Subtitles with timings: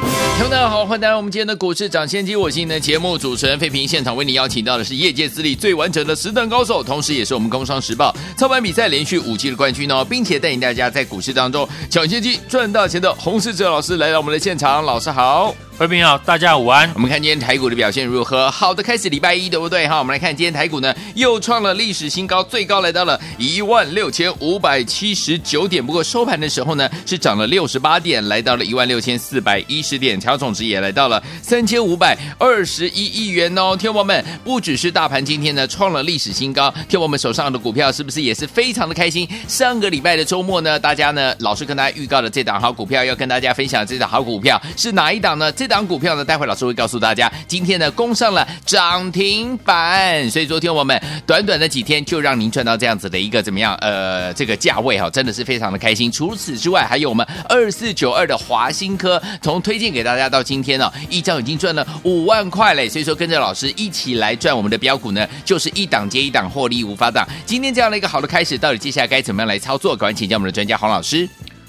[0.00, 2.36] 听众大家好，欢迎来到我们今天的股市抢先机。
[2.36, 14.84] 我是您的节目主持人费平，现场为你邀请到的是业界资历最完整的实战高手，同时也是我们工商时报操盘比赛连续五季的冠军哦，并且带领大家在股市当中抢先机赚大钱的洪世哲老师来到我们的现场。
[14.84, 15.54] 老师好。
[15.78, 16.90] 各位朋友，大家午安。
[16.92, 18.50] 我们看今天台股的表现如何？
[18.50, 19.86] 好的，开始礼拜一，对不对？
[19.86, 25.86] 哈，我们来看今天台股呢，又创了历史新高，最高来到了一万六千五百七十九点。
[25.86, 33.76] 不过收盘的时候呢，是涨了六十八点，来到了一万六千四百一十点，成交总值也来到了三千五百二十一亿元哦。
[33.76, 39.28] 听友们，不只是大盘今天呢创了历史新高，听我们手上的股票是不是也是非常的开心？
[39.46, 45.52] 上个礼拜的周末呢，大家呢老师跟大家预告的这档好股票，要跟大家分享这档好股票是哪一档呢？
[45.52, 53.74] 这档股票呢，待会老师会告诉大家，今天呢攻上了涨停板，所以昨天我们短短的几天就让您赚到这样子的一个怎么样？
[53.76, 56.10] 呃，这个价位哈，真的是非常的开心。
[56.10, 62.88] 除此之外，还有我们二四九二的华新科，从推荐给大家到今天呢，一张已经赚了五万块嘞。
[62.88, 67.26] 所以说，跟着老师一起来赚我们的标股呢，就是一档接一档，获利无法挡。
[67.44, 69.94] 今天这样的一个好的开始，到底接下来该怎么样来操作？
[69.94, 71.28] 赶快请教我们的专家黄老师。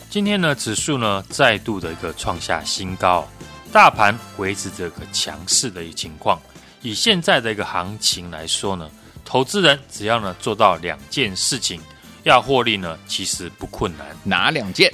[0.09, 3.27] 今天呢，指数呢再度的一个创下新高。
[3.71, 6.41] 大盘维持这个强势的一个情况，
[6.81, 8.89] 以现在的一个行情来说呢，
[9.23, 11.79] 投资人只要呢做到两件事情，
[12.23, 14.07] 要获利呢其实不困难。
[14.23, 14.91] 哪两件？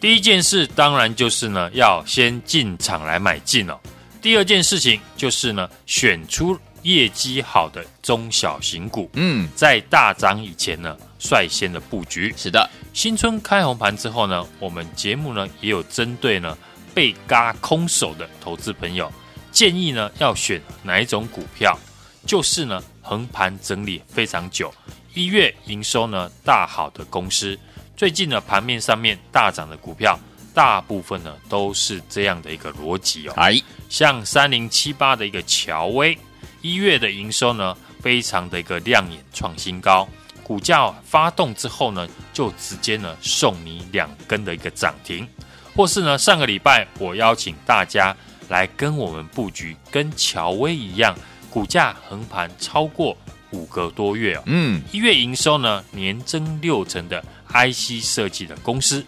[0.00, 3.78] 第一件事当然就是呢要先进场来买进哦。
[4.20, 12.34] 第二件事情就是呢选出业绩好的中小型股，嗯，在大涨以前呢率先的布局。
[12.36, 16.58] 是的，新春开红盘之后呢，我们节目呢也有针对呢。
[16.96, 19.12] 被嘎空手的投资朋友，
[19.52, 21.78] 建议呢要选哪一种股票？
[22.24, 24.72] 就是呢横盘整理非常久，
[25.12, 27.58] 一月营收呢大好的公司，
[27.98, 30.18] 最近呢盘面上面大涨的股票，
[30.54, 33.34] 大部分呢都是这样的一个逻辑哦。
[33.36, 36.18] 哎，像三零七八的一个乔威，
[36.62, 40.08] 一月的营收呢非常的一个亮眼，创新高，
[40.42, 45.28] 股价发动之后呢，就直接呢送你两根的一个涨停。
[45.76, 48.16] 或是呢，上个礼拜我邀请大家
[48.48, 51.14] 来跟我们布局，跟乔威一样，
[51.50, 53.14] 股价横盘超过
[53.50, 54.42] 五个多月哦。
[54.46, 59.04] 嗯，一月营收呢年增六成的 IC 设计的公司，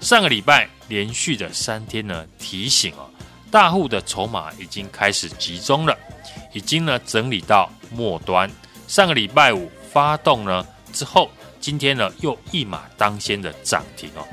[0.00, 3.10] 上个礼拜连续的三天呢提醒哦，
[3.50, 5.94] 大户的筹码已经开始集中了，
[6.54, 8.50] 已经呢整理到末端。
[8.88, 14.26] 上个礼拜五发动呢之后，今天呢又一马当先的涨停哦。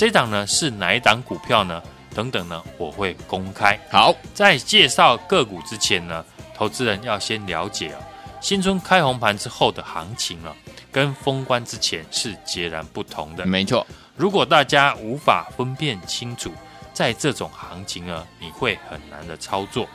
[0.00, 1.82] 这档呢是哪一档股票呢？
[2.14, 3.78] 等等呢，我会公开。
[3.90, 6.24] 好，在介绍个股之前呢，
[6.54, 8.00] 投资人要先了解啊，
[8.40, 10.56] 新春开红盘之后的行情啊，
[10.90, 13.44] 跟封关之前是截然不同的。
[13.44, 16.50] 没错，如果大家无法分辨清楚，
[16.94, 19.86] 在这种行情呢，你会很难的操作。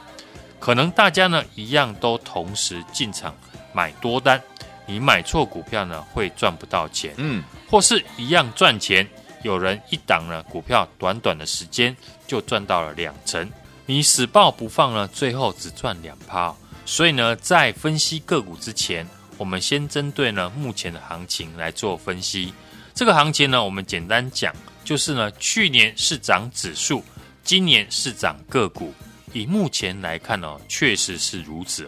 [0.59, 3.35] 可能大家呢一样都同时进场
[3.73, 4.39] 买多单，
[4.85, 7.11] 你买错股票呢会赚不到钱。
[7.17, 9.09] 嗯，或是一样赚钱。
[9.45, 11.95] 有人一档呢，股票短短的时间
[12.25, 13.47] 就赚到了两成，
[13.85, 16.51] 你死抱不放呢，最后只赚两趴。
[16.83, 19.07] 所以呢，在分析个股之前，
[19.38, 22.51] 我们先针对呢目前的行情来做分析。
[22.95, 24.51] 这个行情呢，我们简单讲，
[24.84, 27.03] 就是呢去年是涨指数，
[27.44, 28.91] 今年是涨个股。
[29.31, 31.88] 以目前来看呢，确实是如此。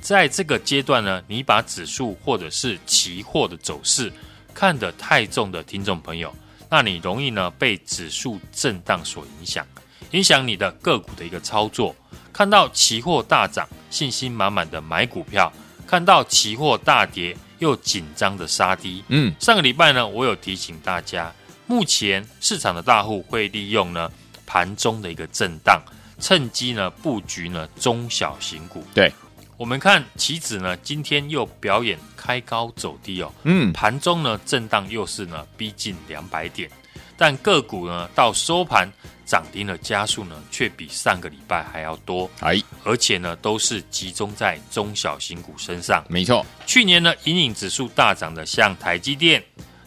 [0.00, 4.12] 在这个阶段呢，你把指数或者是期货的走势
[4.54, 6.32] 看得太重的听众朋友。
[6.72, 9.66] 那你容易呢被指数震荡所影响，
[10.12, 11.94] 影响你的个股的一个操作。
[12.32, 15.52] 看到期货大涨，信心满满的买股票；
[15.86, 19.04] 看到期货大跌，又紧张的杀低。
[19.08, 21.30] 嗯，上个礼拜呢，我有提醒大家，
[21.66, 24.10] 目前市场的大户会利用呢
[24.46, 25.78] 盘中的一个震荡，
[26.18, 28.82] 趁机呢布局呢中小型股。
[28.94, 29.12] 对。
[29.56, 33.32] 我们看期指呢，今天又表演开高走低哦。
[33.44, 36.68] 嗯，盘中呢震荡又是呢逼近两百点，
[37.16, 38.90] 但个股呢到收盘
[39.24, 42.28] 涨停的加速呢却比上个礼拜还要多。
[42.40, 46.04] 哎，而且呢都是集中在中小型股身上。
[46.08, 49.42] 没错，去年呢引领指数大涨的像台积电、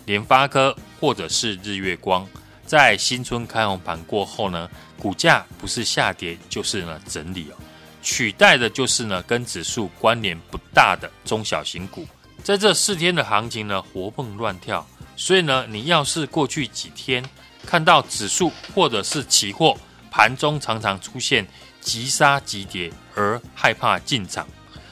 [0.06, 2.26] 联发科或者是日月光，
[2.66, 7.58] 在新春开红盘过后呢，股价不是下跌就是呢整理哦。
[8.06, 12.08] 取代的就是呢，跟指数关联不大的中小型股，
[12.44, 14.88] 在这四天的行情呢，活蹦乱跳，
[15.18, 17.26] 所以呢，你要是过去几天
[17.66, 19.76] 看到指数或者是期货
[20.12, 21.48] 盘中常常出现
[21.82, 24.48] 急杀急跌而害怕进场，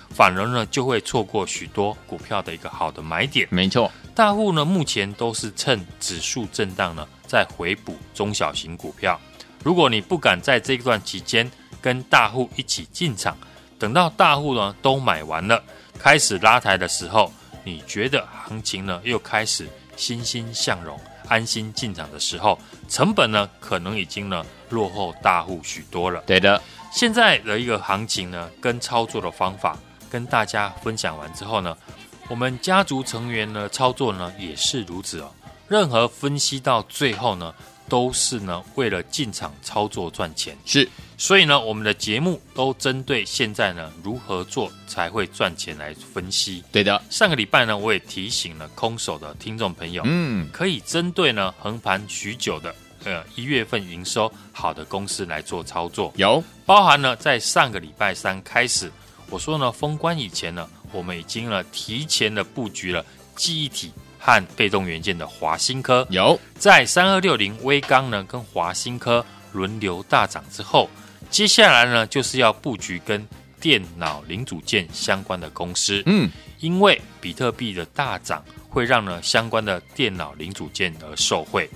[0.09, 3.47] 反而呢就会错过许多股票的一个好的买点。
[3.51, 9.21] 没错，大户呢目前都是趁指数震荡呢在回补中小型股票。
[9.63, 11.49] 如果你不敢在这段期间
[11.83, 13.37] 跟大户一起进场，
[13.77, 15.61] 等到大户呢都买完了，
[15.99, 17.29] 开始拉抬的时候，
[17.65, 20.97] 你觉得行情呢又开始欣欣向荣、
[21.27, 22.57] 安心进场的时候，
[22.87, 26.23] 成本呢可能已经呢落后大户许多了。
[26.25, 29.77] 对的，现在的一个行情呢跟操作的方法
[30.09, 31.77] 跟大家分享完之后呢，
[32.29, 35.29] 我们家族成员呢操作呢也是如此哦。
[35.67, 37.53] 任何分析到最后呢。
[37.89, 46.63] 都是呢，为了进场操作赚钱，是，所以呢，我们的节目都针对现在呢如何做才会赚钱来分析。
[46.71, 56.11] 对的，上个礼拜呢，我也提醒了空手的听众朋友，嗯，可以针对呢横盘许久的呃一月份营收好的公司来做操作。
[56.17, 58.91] 有，包含呢在上个礼拜三开始，
[59.29, 63.05] 我说呢封关以前呢，我们已经呢提前的布局了
[63.35, 63.91] 记忆体。
[64.25, 70.89] 和被动元件的华新科有在三二六零微刚呢，跟华新科轮流大涨之后，
[71.29, 73.25] 接下来呢就是要布局跟
[73.61, 76.03] 电脑零组件相关的公司。
[76.05, 76.29] 嗯，
[76.59, 81.69] 因为比特币的大涨会让呢相关的电脑零组件而受惠，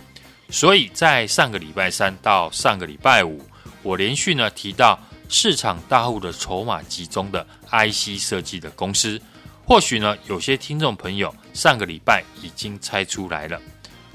[0.49, 3.41] 所以在上个礼拜三到上个礼拜五，
[3.83, 4.99] 我连续呢提到
[5.29, 9.21] 市场大户的筹码集中的 IC 设计的公司。
[9.65, 13.61] 或许呢，有些听众朋友上个礼拜已经猜出来了，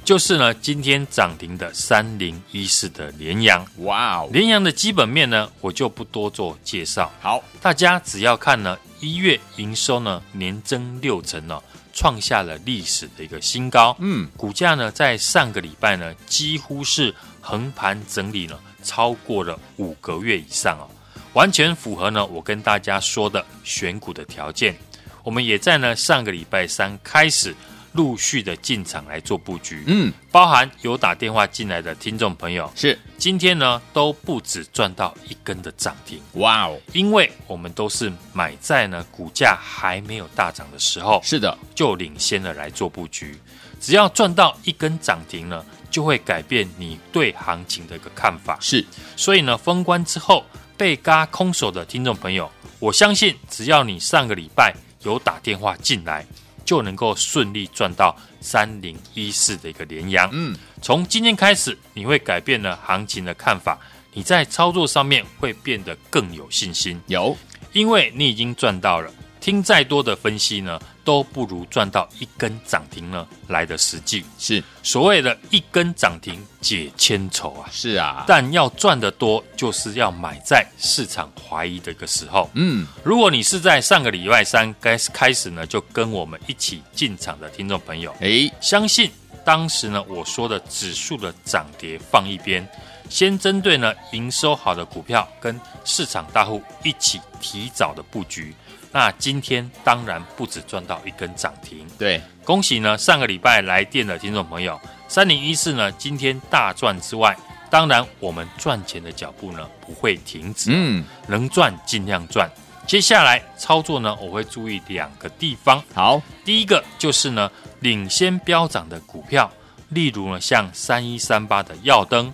[0.05, 3.65] 就是呢，今天涨停的三零一四的联阳。
[3.79, 7.11] 哇哦，联阳的基本面呢，我就不多做介绍。
[7.21, 11.63] 好，大家只要看呢，一月营收呢年增六成呢，
[11.93, 13.97] 创下了历史的一个新高。
[14.01, 20.91] 嗯，股价呢在上个礼拜呢几乎是横盘整理了超过了五个月以上哦，
[21.33, 24.77] 完全符合呢我跟大家说的选股的条件。
[25.23, 27.55] 我们也在呢上个礼拜三开始
[27.93, 32.99] 陆续的进场来做布局，嗯，包含有打电话进来的听众朋友，是。
[33.19, 43.39] 今天呢都不止赚到一根的涨停，哇哦，因为我们都是买在呢股价还没有大涨的时候，是的，就领先的来做布局，
[43.81, 48.85] 只要赚到一根涨停呢，就会改变你对行情的一个看法，是，
[49.17, 50.44] 所以呢封关之后
[50.77, 52.50] 被嘎空手的听众朋友，
[52.81, 54.75] 我相信只要你上个礼拜。
[55.05, 56.25] 有打电话进来，
[56.64, 60.29] 就能够顺利赚到三零一四的一个连阳。
[60.32, 63.79] 嗯，从今天开始，你会改变了行情的看法，
[64.12, 67.00] 你在操作上面会变得更有信心。
[67.06, 67.37] 有，
[67.73, 69.12] 因为你已经赚到了。
[69.41, 74.25] 听再多的分析呢，都不如赚到一根涨停呢来的实际。
[74.39, 77.69] 是所谓的一根涨停解千愁啊。
[77.71, 82.51] 是啊，但要赚得多，就是要买在市场怀疑的一个时候。
[82.55, 89.11] 嗯，如果你是在上个礼拜三开开始呢，就跟我们一起进场的听众朋友，诶，相信
[89.45, 92.67] 当时呢我说的指数的涨跌放一边，
[93.09, 98.55] 先针对呢营收好的股票跟市场大户一起提早的布局。
[98.93, 102.97] 那今天当然不止赚到一根涨停，对，恭喜呢！
[102.99, 107.34] 上个礼拜来电的听众朋友，三零一四呢，今天大赚之外，
[107.70, 112.51] 当然我们赚钱的脚步呢不会停止，嗯，能赚尽量赚。
[112.87, 115.82] 接下来操作呢，我会注意两个地方。
[115.94, 119.51] 好，第一个就是呢，领先飙涨的股票，
[119.89, 122.31] 例如呢，像三一三八的耀登，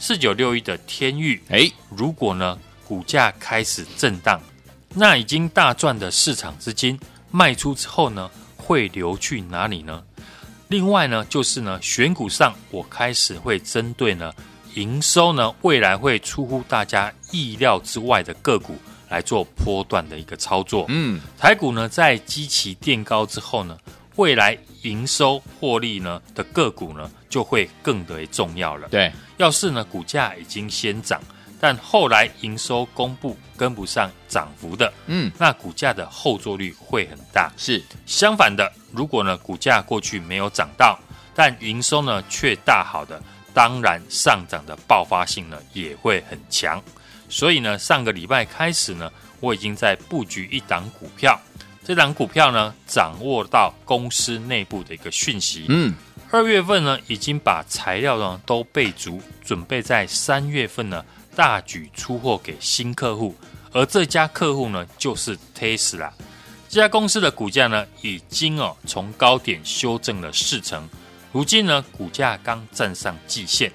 [0.00, 4.40] 四九六一的天域，诶，如果呢股价开始震荡。
[4.94, 6.98] 那已经大赚的市场资金
[7.30, 10.02] 卖出之后呢，会流去哪里呢？
[10.68, 14.32] 另外呢，就是呢，选股上我开始会针对呢
[14.74, 18.76] 营收呢未来会出乎大家意料之外的个股
[19.08, 20.86] 来做波段的一个操作。
[20.88, 23.78] 嗯，台股呢在基期垫高之后呢，
[24.16, 28.88] 未来营收获利呢的个股呢就会更为重要了。
[28.88, 31.20] 对，要是呢股价已经先涨。
[31.62, 37.52] 但后来营收公布跟不上涨幅的，嗯，那股价的后坐率会很大。
[37.58, 40.98] 是相反的，如果呢股价过去没有涨到，
[41.34, 46.82] 但营收呢却大好的，当然上涨的爆发性呢也会很强。
[47.28, 51.38] 所以呢，上个礼拜开始呢，我已经在布局一档股票，
[51.84, 55.66] 这档股票呢掌握到公司内部的一个讯息。
[55.68, 55.94] 嗯，
[56.30, 61.04] 二月份呢已经把材料呢都备足，准备在三月份呢。
[61.40, 63.34] 大举出货给新客户，
[63.72, 66.10] 而这家客户呢，就是 Tesla。
[66.68, 70.86] 这家公司的股价呢，已经哦从高点修正了四成，
[71.32, 73.72] 如今呢股价刚站上季线。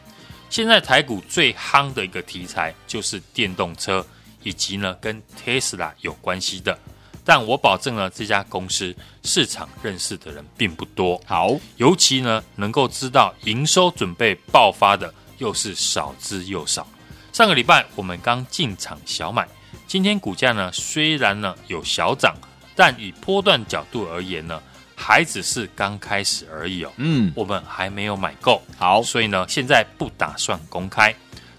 [0.48, 4.06] 现在台股最夯的一个题材就是电动车，
[4.44, 6.78] 以及呢跟 Tesla 有关系的。
[7.24, 11.20] 但我保证呢，这家公司市场认识的人并不多。
[11.26, 16.88] 好，尤其呢能够知道营收准备爆发的，又是少之又少。
[17.36, 19.46] 上个礼拜我们刚进场小买，
[19.88, 22.34] 今天股价呢虽然呢有小涨。
[22.74, 24.62] 但以波段角度而言呢，
[24.96, 26.94] 还只是刚开始而已哦。
[26.96, 31.14] 嗯，我们还没有买够，好，所以呢，现在不打算公开。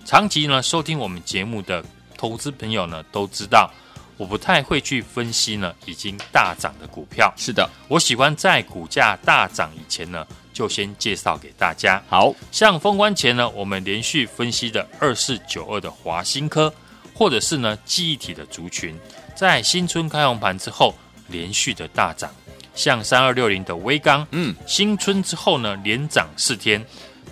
[0.06, 1.84] 长期呢收听我们节目的
[2.16, 3.70] 投资朋友呢都知道，
[4.16, 7.30] 我不太会去分析呢已经大涨的股票。
[7.36, 12.02] 是的，我喜欢在股价大涨以前呢，就先介绍给大家。
[12.08, 16.72] 好像封关前呢，我们连续分析的二四九二的华新科，
[17.12, 18.98] 或者是呢记忆体的族群，
[19.34, 20.94] 在新春开红盘之后。
[21.28, 22.30] 连续的大涨，
[22.72, 26.80] 像三二六零的威刚，嗯，新春之后呢，连涨四天，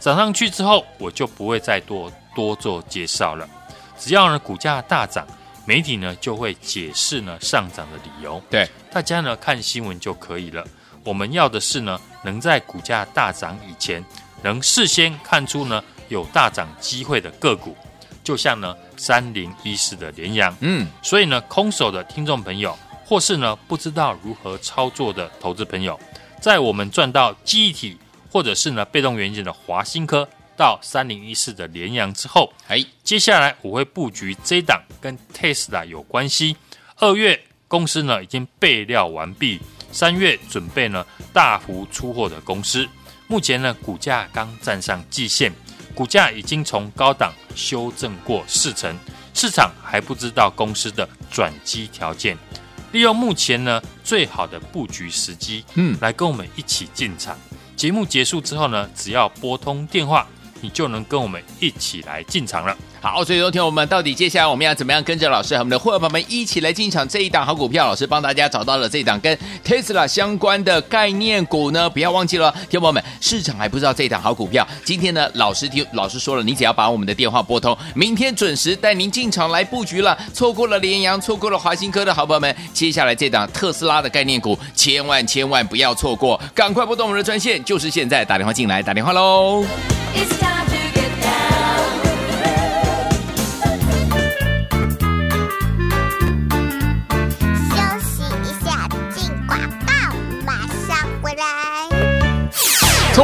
[0.00, 3.48] 涨上去之后，我就不会再多多做介绍了。
[3.96, 5.24] 只要呢股价大涨，
[5.64, 10.66] 媒体呢就会解释呢上涨的理由，对，大家呢看新闻就可以了。
[11.04, 14.04] 我们要的是呢，能在股价大涨以前，
[14.42, 17.76] 能事先看出呢有大涨机会的个股，
[18.25, 22.76] 就像呢三零一四的联阳，嗯，所以呢空手的听众朋友。
[23.06, 26.00] 或是呢，不知道如何操作的投资朋友，
[26.40, 27.99] 在我们赚到记忆体
[28.32, 36.56] 或者是呢被动元件的华新科到三零一四的联阳之后，哎，接下来我会布局这档跟 Tesla 有关系。
[36.96, 39.61] 二月公司呢已经备料完毕，
[39.94, 42.86] 三月准备呢大幅出货的公司，
[43.28, 45.52] 目前呢股价刚站上季线，
[45.94, 48.98] 股价已经从高档修正过四成，
[49.34, 52.36] 市场还不知道公司的转机条件。
[52.90, 57.38] 利用目前呢最好的布局时机，嗯，来跟我们一起进场。
[57.76, 60.26] 节目结束之后呢，只要拨通电话，
[60.60, 62.76] 你就能跟我们一起来进场了。
[63.04, 67.87] 好，所以昨天我们到底接下来我们要怎么样跟着老师和我们的伙伴们一起来进场这一档好股票？
[67.87, 74.66] 老师帮大家找到了这一档跟 Tesla 相关的概念股呢，不要忘记了，听众们，市场还不知道这一档好股票。
[74.87, 80.18] 今天呢，老师听老师说了，你只要把我们的电话拨通，明天准时带您进场来布局了。
[80.32, 89.62] 错过了联阳，错过了华新科的好朋友们，接下来这档特斯拉的概念股，千万千万不要错过，赶快拨动我们的专线，就是现在打电话进来，打电话喽。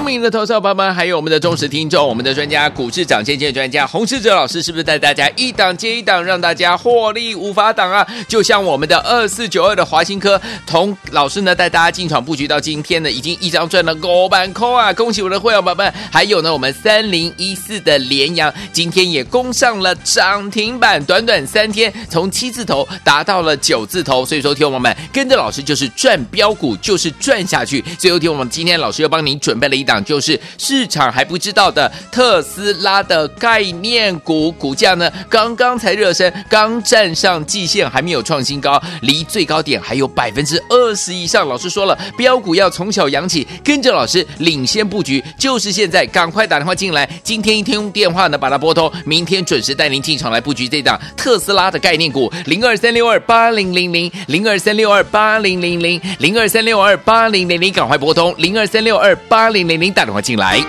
[0.01, 8.05] 聪明的投资伙伴们，还有我们的忠实听众，我们的专家股市涨跌见专家洪世哲老师，是不是带大家一档接一档，让大家获利无法挡啊？
[8.27, 14.91] 就像我们的二四九二的华新科，同老师呢带大家进场布局到今天呢，已经一张赚了五万块啊！
[14.95, 27.85] 恭喜我的会员宝宝们，还有呢，我们三零一四的联阳，今天也攻上了涨停板，短短三天从七字头达到了九字头，所以说，听我们跟着老师就是赚标股，就是赚下去。
[27.99, 29.77] 最后，听我们今天老师又帮您准备了。
[29.77, 41.49] 一档就是市场还不知道的特斯拉的概念股，股价呢刚刚才热身，刚站上季线，还没有创新高，离最高点还有百分之二十以上。
[41.49, 47.09] 老师说了，标股要从小养起，跟着老师领先布局，就是现在，赶快打电话进来。
[47.25, 59.61] 今天一天用电话呢把它拨通，明天准时带您进场来布局这档特斯拉的概念股，零二三六二八零零零，零二三六二八零零零，零二三六二八零零零，赶快拨通零二三六二八零。
[59.71, 60.61] 零零打电话进来。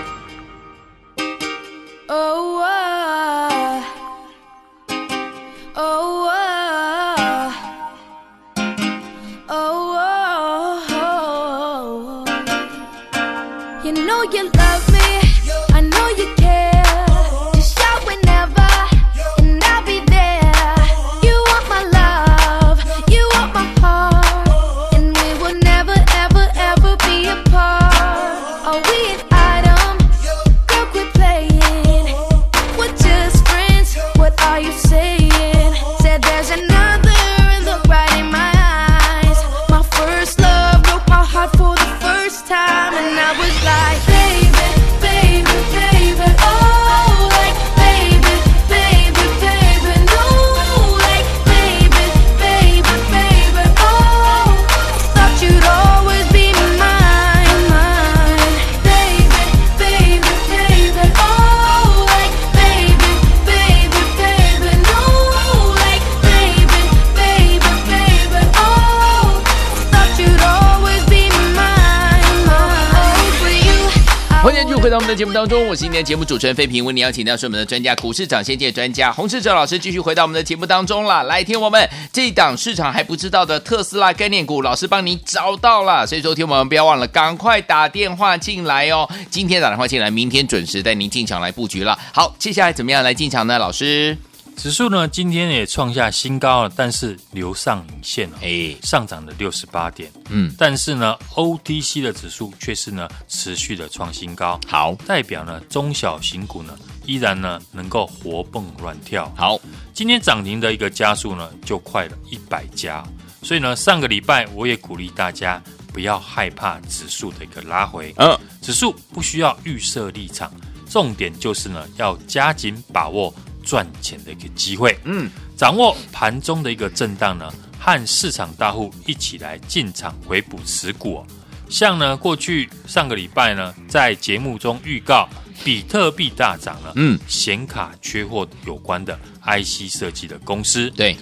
[75.22, 81.22] 节目当中，我是今天节目主持人费平，为您邀请到是我们的专家股市长先界专家洪世哲老师，继续回到我们的节目当中了。
[81.26, 89.08] 来听我们这一档市场还不知道的特斯拉概念股，老师帮你找到了，所以说听我们不要忘了，赶快打电话进来哦。
[89.30, 91.96] 今天打电话进来，明天准时带您进场来布局了。
[92.12, 93.60] 好，接下来怎么样来进场呢？
[93.60, 94.18] 老师？
[94.56, 109.60] 指数呢，今天也创下新高了，但是留上影线哦，哎，上涨了六十八点，嗯，但是呢，OTC 的指数却是呢持续的创新高，好，代表呢中小型股呢依然呢能够活蹦乱跳，好，
[109.96, 113.04] 今天涨停的一个加速呢就快了一百家，
[113.42, 115.60] 所以呢上个礼拜我也鼓励大家
[115.92, 120.54] 不要害怕指数的一个拉回，嗯，指数不需要预设立场，
[120.88, 123.34] 重点就是呢要加紧把握。
[123.64, 131.28] 赚钱的一个机会，嗯，掌握盘中的一个震荡呢，和市场大户一起来进场回补持股哦。
[131.70, 135.30] 像呢，过去上个礼拜呢，在节目中预告
[135.64, 141.16] 比特币大涨了，嗯，显卡缺货有关的 IC 设计的公司，对，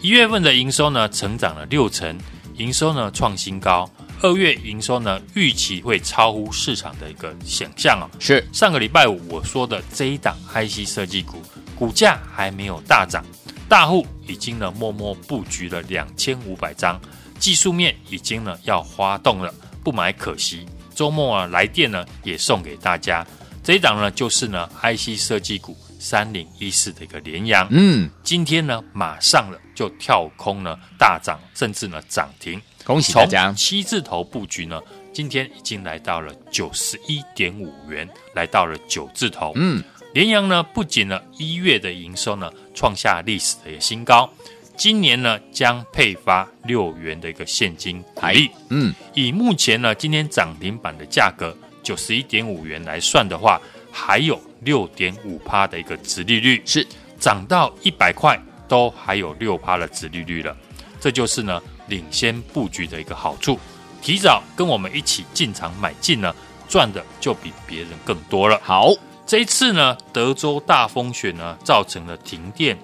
[0.00, 2.16] 一月份的营收呢，成长了六成，
[2.56, 3.90] 营收呢创新高，
[4.22, 8.06] 二月营收呢预期会超乎市场的一个想象哦。
[8.20, 11.42] 是上个礼拜五我说的这一档 IC 设计股。
[11.76, 13.22] 股价还没有大涨，
[13.68, 16.98] 大户已经呢默默布局了两千五百张，
[17.38, 19.54] 技术面已经呢要发动了，
[19.84, 20.66] 不买可惜。
[20.94, 23.24] 周末啊来电呢也送给大家，
[23.62, 33.52] 这一档呢就是呢 IC 设计股三零一四的一个连阳，嗯，今天呢马上了就跳空呢大涨，甚至呢涨停，恭喜大家！
[33.52, 34.80] 七字头布局呢，
[35.12, 39.84] 今天已经来到了九十一点五元，来到了九字头，嗯。
[40.16, 44.26] 联阳呢，不仅呢一月的营收呢创下历史的一个新高，
[44.74, 48.50] 今年呢将配发六元的一个现金股利。
[48.70, 53.60] 嗯，以目前呢今天涨停板的价格九十一点五元来算的话，
[53.92, 56.86] 还有六点五趴的一个值利率，是
[57.20, 60.56] 涨到一百块都还有六趴的值利率了。
[60.98, 63.60] 这就是呢领先布局的一个好处，
[64.00, 66.34] 提早跟我们一起进场买进呢，
[66.66, 68.58] 赚的就比别人更多了。
[68.64, 68.94] 好。
[69.26, 72.78] 这一次呢，德州大风雪呢，造成了停电，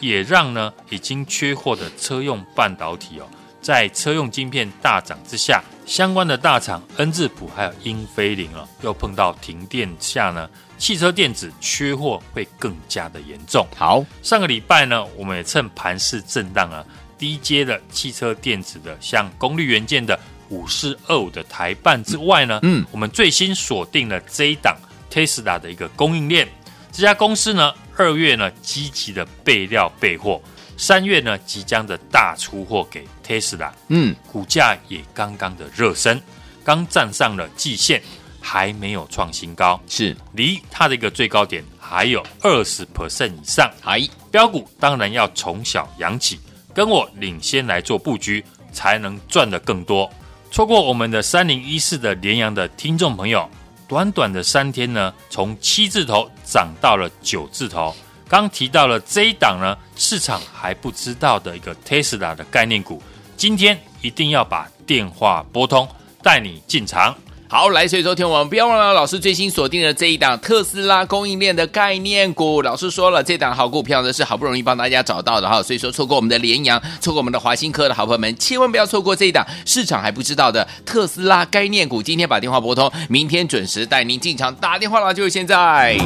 [0.00, 3.28] 也让呢已经缺货的车用半导体哦，
[3.62, 13.64] 在车用晶片大涨之下，相关的大厂恩智浦还有英飞凌哦，又碰到停电下呢，汽车电子缺货会更加的严重。
[13.76, 16.84] 好，上个礼拜呢，我们也趁盘势震荡啊，
[17.16, 24.76] 低阶的汽车电子的，像功率元件的五四二五的台半之外呢，嗯，我们最新锁定了这一档。
[25.14, 26.48] Tesla 的一个供应链，
[26.90, 30.42] 这家公司呢，二月呢积极的备料备货，
[30.76, 36.20] 三月呢即将的大出货给 Tesla，嗯，股价也刚刚的热身，
[36.64, 38.02] 刚站上了季线，
[38.40, 40.16] 还没有创新高，是。
[40.32, 44.08] 离它的一个最高点还有二十 percent 以上，哎。
[44.32, 46.40] 标股当然要从小养起，
[46.74, 50.10] 跟我领先来做布局，才能赚得更多。
[50.50, 53.48] 错过我们的三零一四的联阳的听众朋友。
[53.94, 57.94] 短短的三天呢，从七字头涨到了九字头。
[58.28, 63.00] 刚提到了这一档呢，市场还不知道的一个 Tesla 的概念股，
[63.36, 65.88] 今天一定要把电话拨通，
[66.24, 67.16] 带你进场。
[67.54, 72.60] 好，来，所以说听我们不要忘了老师最新锁定的这一档特斯拉供应链的概念股。
[72.62, 82.02] 老师说了，这档好股票呢是好不容易帮大家找到的哈，所以说错过我们的联阳，错过我们的华新科的好朋友们，千万不要错过这一档市场还不知道的特斯拉概念股。
[82.02, 85.96] 今天把电话拨通，明天准时带您进场，打电话了就是现在。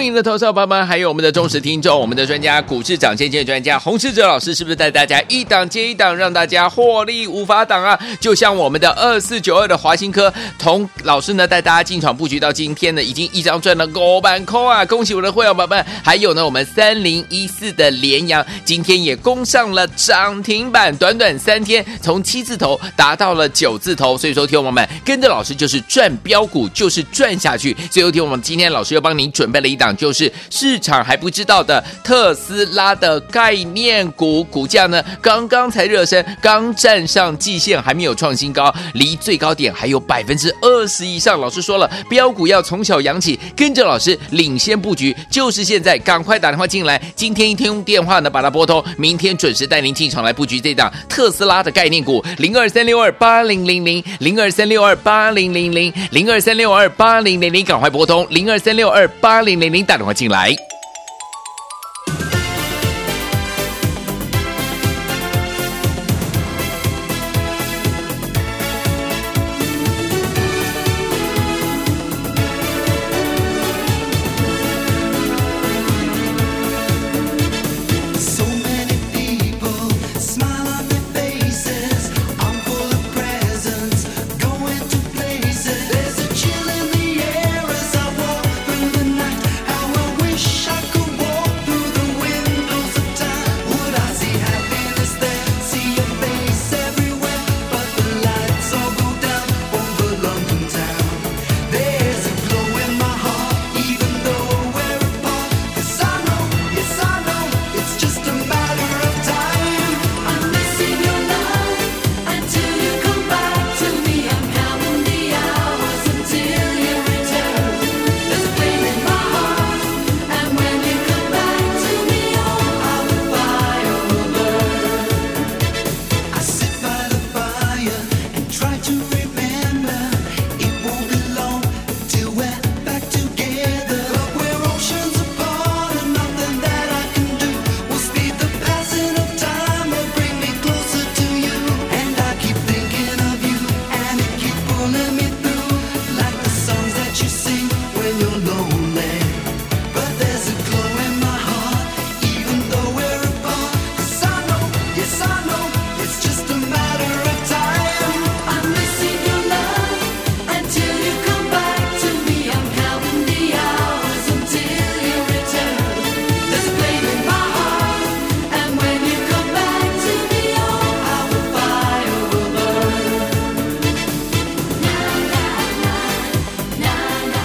[0.00, 7.98] 明的投资者朋友们，还有我们的忠实听众，我们的专家股市涨先机专家洪世哲老师，是不是带大家一档接一档，让大家获利无法挡啊？
[8.18, 14.84] 就像我们的二四九二的华新科，同老师呢带大家进场布局到今天呢，已经一张赚了五万块啊！
[14.84, 15.86] 恭喜我的会员朋友们！
[16.04, 27.74] 还有呢，我们三零一四的联阳，今天也攻上了涨停板，短短三天从七字头达到了九字头，所以说，听我们跟着老师就是赚标股，就是赚下去。
[27.90, 29.70] 最后，听我们今天老师又帮您准备了。
[29.70, 41.38] 一档就是市场还不知道的特斯拉的概念股，股价呢刚刚才热身，刚站上季线，还没有创新高，离最高点还有百分之二十以上。
[41.38, 47.00] 老师说了，标股要从小养起，跟着老师领先布局，就是现在，赶快打电话进来。
[47.14, 59.50] 今天一天用电话呢，把它拨通，明天准时带您进场来布局这档特斯拉的概念股，零二三六二八零零零，零二三六二八零零零，零二三六二八零零零，赶快拨通，零二三六二八零。
[59.50, 60.56] 零零打电话进来。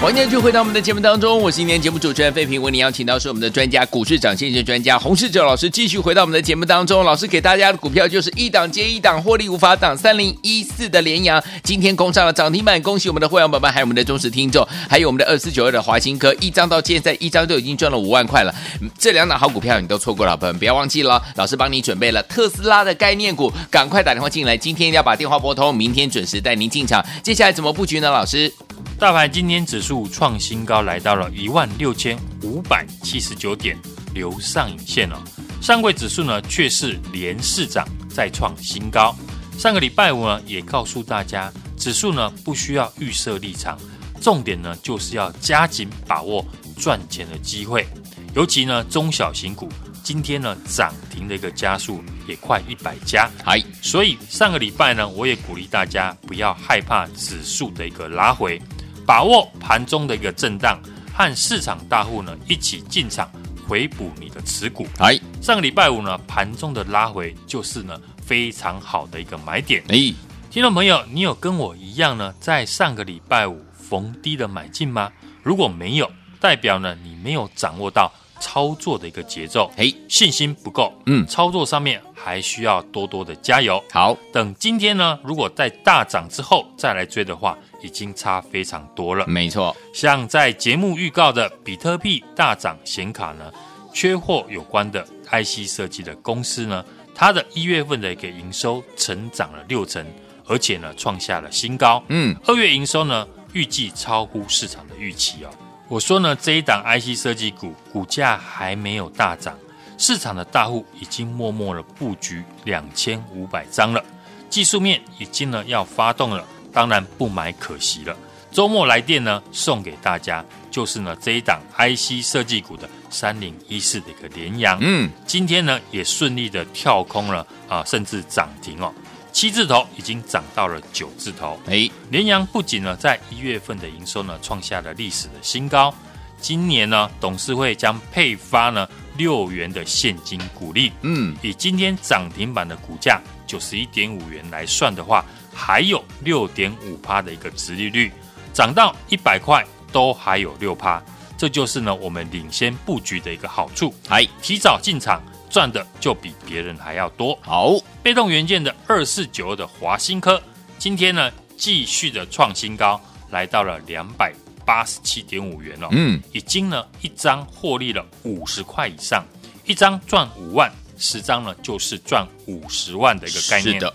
[0.05, 7.03] 欢迎继续回到我们的节目当中，我是今天节目主持人费平，为您邀请到是我们的专家股市涨先机专家洪世哲老师，继续回到我们的节目当中。
[7.03, 9.97] 老师给大家的股票就是一档接一档，获利无法挡。
[9.97, 18.53] 三零一四的联阳今天攻上了涨停板，恭喜我们的会员宝宝，还有我们的忠实听众，还有我们的二四九二的华新科，一张到现在一张就已经赚了五万块了。
[18.99, 27.03] 这两档好股票你都错过了，朋友们不要忘记了，老师帮你准备了特斯拉的概念股，赶快打电话进来，今天要把电话拨通，明天准时带您进场。
[27.23, 28.11] 接下来怎么布局呢？
[28.11, 28.53] 老师？
[28.97, 33.77] 大盘今天指数创新高，来到了一万六千五百七十九点，
[34.13, 35.23] 留上影线了。
[35.61, 39.15] 上柜指数呢却是连市涨，再创新高。
[39.57, 43.77] 上个礼拜五呢也告诉大家，指数呢不需要预设立场，
[44.19, 46.45] 重点呢就是要加紧把握
[46.77, 47.87] 赚钱的机会，
[48.33, 49.69] 尤其呢中小型股。
[50.03, 58.61] 今天呢，涨停的一个家数也快一百家，哎，所以上个礼拜呢，我也鼓励大家不要害怕指数的一个拉回，
[59.05, 60.79] 把握盘中的一个震荡，
[61.13, 63.29] 和市场大户呢一起进场
[63.67, 64.87] 回补你的持股。
[64.99, 69.83] 哎，上个礼拜五呢，盘中的拉回就是呢非常好的一个买点。
[69.89, 70.13] 哎，
[70.49, 75.11] 听众朋友，你有跟我一样呢，在上个礼拜五逢低的买进吗？
[75.43, 78.11] 如果没有，代表呢你没有掌握到。
[78.39, 83.83] 操作的一个节奏，嘿，信心不够，嗯，操作上面还需要多多的加油。
[83.91, 89.25] 好，等今天呢，如果在大涨之后再来追的话，已经差非常多了。
[89.27, 93.51] 没错，像在节目预告的比特币大涨显卡呢，
[93.93, 100.05] 缺货有关的 IC 设计的公司呢，它的一月份的一个营收成长了六成，
[100.47, 102.03] 而且呢创下了新高。
[102.09, 105.49] 嗯，二月营收呢预计超乎市场的预期哦。
[105.87, 109.55] 我说呢，这一档 IC 设计股股价还没有大涨，
[109.99, 114.03] 市场的大户已经默默的布局两千五百张了，
[114.49, 116.43] 技术面已经呢要发动了，
[116.73, 118.17] 当然不买可惜了。
[118.51, 128.91] 周末来电呢送给大家，就是呢这一档 IC 设计股的三零一四的一个联阳，嗯，今天呢也顺利的跳空了啊，甚至涨停哦。
[129.35, 135.93] 七字头已经涨到了九字头，哎，联阳不仅呢在一月份的营收呢创下了历史的新高，
[136.39, 148.09] 今年呢董事会将配发呢六元的现金股利，嗯，以今天涨停板的股价九十一点五元来算的话，还有六点五趴的一个殖利率，
[148.53, 151.03] 涨到一百块都还有六趴，
[151.37, 155.21] 这就是呢我们领先布局的一个好处，哎，提早进场。
[155.55, 157.33] 赚的就比别人还要多。
[157.41, 160.43] 好，被动元件的二四九二的华新科，
[160.77, 164.33] 今天呢继续的创新高，来到了两百
[164.65, 165.87] 八十七点五元哦。
[165.91, 169.23] 嗯，已经呢一张获利了五十块以上，
[169.63, 173.75] 一张赚五万，十张呢就是赚五十万的一个概念。
[173.75, 173.93] 是的，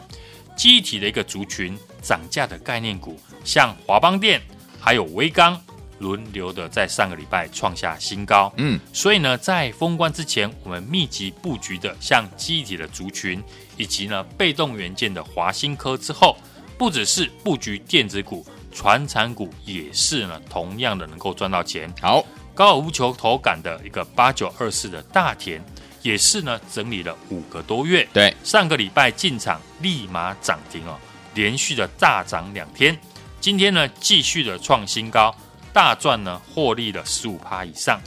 [0.56, 4.40] 记忆体的一个族群涨价的概念股，像华邦电
[4.80, 5.60] 还有微刚。
[6.00, 13.40] 轮流的在上个礼拜创下新高，嗯，所以呢，在封关之前，我们密集布局的像记忆体的族群，
[13.76, 16.36] 以及呢被动元件的华新科之后，
[16.78, 21.92] 不只是布局电子股，传产股也是呢同样的能够赚到钱。
[22.00, 25.62] 好，高尔夫球投杆的一个八九二四的大田，
[26.00, 30.98] 也是呢整理了五个多月，对，上个礼拜进场立马涨停哦，
[31.34, 32.98] 连续的大涨两天，
[33.38, 35.34] 今天呢继续的创新高。
[35.72, 38.00] 大赚呢，获利了十五趴以上。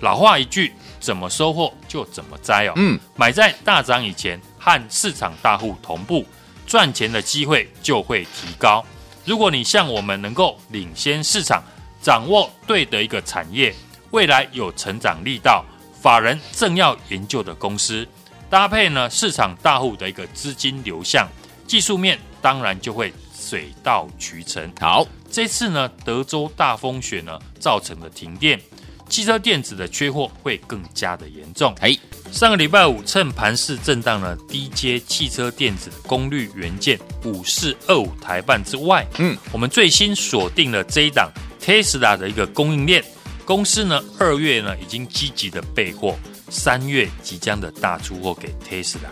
[0.00, 2.72] 老话一句，怎么收获就怎么摘哦。
[2.76, 6.24] 嗯，买在大涨以前，和市场大户同步，
[6.66, 8.84] 赚钱的机会就会提高。
[9.24, 11.62] 如果你像我们能够领先市场，
[12.02, 13.74] 掌握对的一个产业，
[14.10, 15.64] 未来有成长力道，
[16.00, 18.06] 法人正要研究的公司，
[18.50, 21.26] 搭配呢市场大户的一个资金流向，
[21.66, 24.70] 技术面当然就会水到渠成。
[24.78, 25.06] 好。
[25.36, 28.58] 这次呢，德州大风雪呢造成的停电，
[29.06, 31.74] 汽车电子的缺货会更加的严重。
[31.80, 31.94] 哎，
[32.32, 43.04] 上个礼拜五趁盘势震荡呢，低阶汽车电子的功率元件五四二五台半之外，嗯，我们最新锁定了这一档 Tesla 的一个供应链
[43.44, 46.16] 公司呢，二月呢已经积极的备货，
[46.48, 49.10] 三月即将的大出货给 Tesla，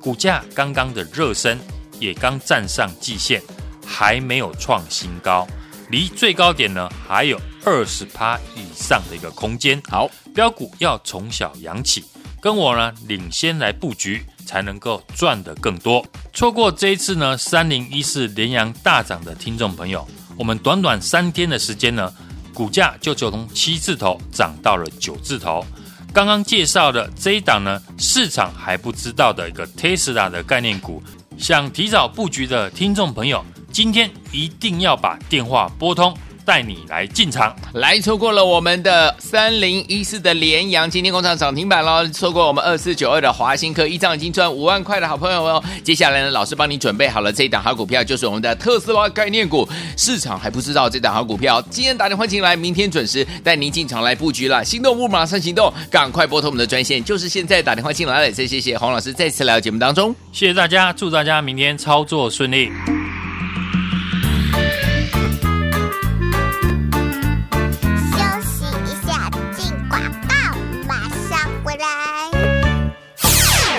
[0.00, 1.58] 股价刚刚的热身，
[1.98, 3.42] 也刚站上季线。
[3.86, 5.46] 还没有创新高，
[5.88, 9.80] 离最高点呢还有二十趴以上的一个空间。
[9.88, 12.04] 好，标股要从小养起，
[12.40, 16.04] 跟我呢领先来布局，才能够赚得更多。
[16.32, 22.12] 错过这一次呢三零一四连阳大涨的听众朋友，我们短短三天的时间呢，
[22.52, 25.64] 股价就从七字头涨到了九字头。
[26.12, 31.02] 刚刚介绍的这一档呢，市场还不知道的一个 Tesla 的概念股，
[31.36, 33.44] 想提早布局的听众朋友。
[33.74, 37.52] 今天一定要把电话拨通，带你来进场。
[37.72, 42.06] 来，错过了我们的三零一四的联阳，今天工厂涨停板喽。
[42.06, 45.60] 错过我们二四九二的华新科，一张已经赚五万块的好朋友哦。
[45.82, 49.68] 接下来呢，老师帮你准备好了这一档好股票，就是我们的特斯拉概念股。
[49.96, 54.64] 市场还不知道这档好股票，今天打电话进来，明天准时带您进场来布局了。
[54.64, 58.30] 心动不马上行动，赶快拨通我们的专线，就是现在打电话进来了。
[58.30, 62.70] 再谢谢黄老师再次来到节目当中，谢谢大家，祝大家明天操作顺利。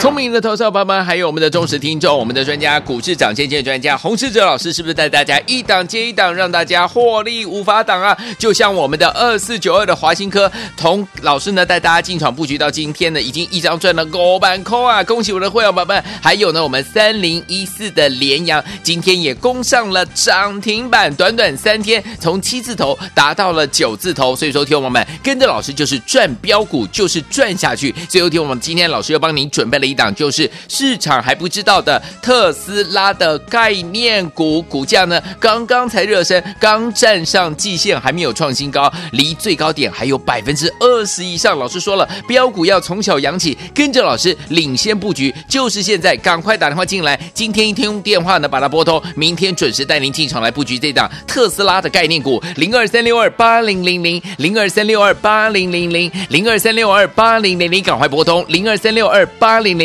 [0.06, 8.16] 聪明的投资者朋友们，还有我们的忠实听众，我们的专家股市涨先机专家洪世哲老师，是不是带大家一档接一档，让大家获利无法挡啊？
[8.38, 15.04] 就像我们的二四九二的华新科，同老师呢带大家进场布局到今天呢，已经一张赚了五万块啊！
[15.04, 16.04] 恭喜我的会员朋友们！
[16.22, 27.92] 还有呢，我们三零一四的联阳，今天也攻上了涨停板，短短三天从七字头达到了九字头，所以说，听我们跟着老师就是赚标股，就是赚下去。
[28.08, 29.95] 最后，听我们今天老师又帮您准备了一。
[29.96, 41.58] 档就是市场还不知道的特斯拉的概念股，股价呢刚刚才热身，刚站上季线，还没有创新高，离最高点还有百分之二十以上。
[41.58, 47.18] 老师说了，标股要从小养起，跟着老师领先布局，就是现在，赶快打电话进来。
[47.34, 59.85] 今天一通电话呢，把它拨通，明天准时带您进场来布局这档特斯拉的概念股，零二三六二八零零零，零二三六二八零零零，零二三六二八零零零，赶快拨通，零二三六二八零零。